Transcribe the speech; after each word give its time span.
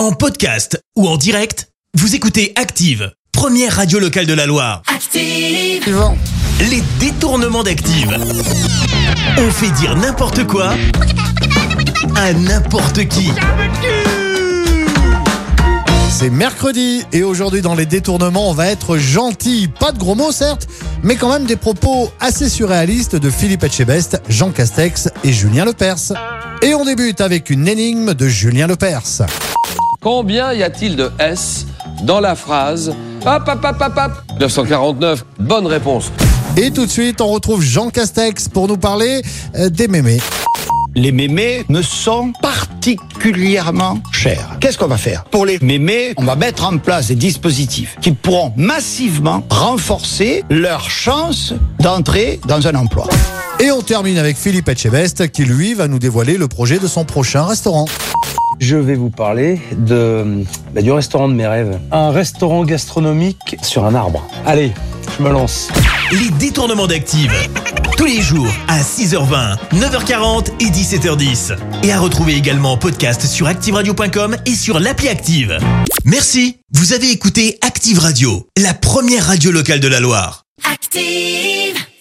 En 0.00 0.12
podcast 0.12 0.82
ou 0.96 1.06
en 1.06 1.18
direct, 1.18 1.68
vous 1.92 2.14
écoutez 2.14 2.54
Active, 2.56 3.12
première 3.32 3.76
radio 3.76 3.98
locale 3.98 4.24
de 4.24 4.32
la 4.32 4.46
Loire. 4.46 4.80
Active. 4.86 5.94
Les 6.70 6.82
détournements 6.98 7.62
d'Active. 7.62 8.16
On 9.36 9.50
fait 9.50 9.70
dire 9.72 9.94
n'importe 9.96 10.46
quoi 10.46 10.72
à 12.16 12.32
n'importe 12.32 13.08
qui. 13.08 13.28
C'est 16.08 16.30
mercredi 16.30 17.04
et 17.12 17.22
aujourd'hui 17.22 17.60
dans 17.60 17.74
les 17.74 17.84
détournements 17.84 18.48
on 18.48 18.54
va 18.54 18.68
être 18.68 18.96
gentil. 18.96 19.68
Pas 19.68 19.92
de 19.92 19.98
gros 19.98 20.14
mots 20.14 20.32
certes, 20.32 20.66
mais 21.02 21.16
quand 21.16 21.30
même 21.30 21.44
des 21.44 21.56
propos 21.56 22.10
assez 22.20 22.48
surréalistes 22.48 23.16
de 23.16 23.28
Philippe 23.28 23.64
Etchebest, 23.64 24.22
Jean 24.30 24.50
Castex 24.50 25.10
et 25.24 25.32
Julien 25.34 25.66
Lepers. 25.66 26.14
Et 26.62 26.74
on 26.74 26.86
débute 26.86 27.20
avec 27.20 27.50
une 27.50 27.68
énigme 27.68 28.14
de 28.14 28.28
Julien 28.28 28.66
Lepers. 28.66 29.26
Combien 30.02 30.54
y 30.54 30.62
a-t-il 30.62 30.96
de 30.96 31.10
S 31.18 31.66
dans 32.04 32.20
la 32.20 32.34
phrase 32.34 32.94
Hop, 33.26 33.42
hop, 33.46 33.58
hop, 33.62 33.76
hop, 33.82 33.92
hop 33.98 34.38
949, 34.40 35.26
bonne 35.40 35.66
réponse. 35.66 36.10
Et 36.56 36.70
tout 36.70 36.86
de 36.86 36.90
suite 36.90 37.20
on 37.20 37.26
retrouve 37.26 37.60
Jean 37.60 37.90
Castex 37.90 38.48
pour 38.48 38.66
nous 38.66 38.78
parler 38.78 39.20
euh, 39.56 39.68
des 39.68 39.88
mémés. 39.88 40.16
Les 40.94 41.12
mémés 41.12 41.66
me 41.68 41.82
sont 41.82 42.32
particulièrement 42.40 43.98
chers. 44.10 44.56
Qu'est-ce 44.58 44.78
qu'on 44.78 44.86
va 44.86 44.96
faire? 44.96 45.24
Pour 45.24 45.44
les 45.44 45.58
mémés, 45.58 46.14
on 46.16 46.24
va 46.24 46.34
mettre 46.34 46.64
en 46.64 46.78
place 46.78 47.08
des 47.08 47.14
dispositifs 47.14 47.98
qui 48.00 48.12
pourront 48.12 48.54
massivement 48.56 49.44
renforcer 49.50 50.44
leur 50.48 50.88
chance 50.88 51.52
d'entrer 51.78 52.40
dans 52.46 52.66
un 52.66 52.74
emploi. 52.74 53.06
Et 53.60 53.70
on 53.70 53.82
termine 53.82 54.16
avec 54.16 54.38
Philippe 54.38 54.70
Etchebest 54.70 55.30
qui 55.30 55.44
lui 55.44 55.74
va 55.74 55.88
nous 55.88 55.98
dévoiler 55.98 56.38
le 56.38 56.48
projet 56.48 56.78
de 56.78 56.86
son 56.86 57.04
prochain 57.04 57.44
restaurant. 57.44 57.84
Je 58.60 58.76
vais 58.76 58.94
vous 58.94 59.08
parler 59.08 59.58
de 59.72 60.44
bah, 60.74 60.82
du 60.82 60.92
restaurant 60.92 61.30
de 61.30 61.34
mes 61.34 61.46
rêves. 61.46 61.80
Un 61.90 62.10
restaurant 62.10 62.62
gastronomique 62.64 63.56
sur 63.62 63.86
un 63.86 63.94
arbre. 63.94 64.28
Allez, 64.44 64.72
je 65.16 65.22
me 65.24 65.30
lance. 65.30 65.68
Les 66.12 66.30
détournements 66.38 66.86
d'Active. 66.86 67.32
Tous 67.96 68.04
les 68.04 68.20
jours 68.20 68.50
à 68.68 68.80
6h20, 68.80 69.56
9h40 69.72 70.48
et 70.60 70.66
17h10. 70.66 71.56
Et 71.84 71.92
à 71.92 71.98
retrouver 71.98 72.34
également 72.34 72.72
en 72.72 72.76
podcast 72.76 73.24
sur 73.24 73.46
ActiveRadio.com 73.46 74.36
et 74.44 74.54
sur 74.54 74.78
l'appli 74.78 75.08
Active. 75.08 75.58
Merci. 76.04 76.58
Vous 76.72 76.92
avez 76.92 77.10
écouté 77.10 77.58
Active 77.62 77.98
Radio, 77.98 78.46
la 78.58 78.74
première 78.74 79.26
radio 79.26 79.50
locale 79.52 79.80
de 79.80 79.88
la 79.88 80.00
Loire. 80.00 80.44
Active. 80.70 81.89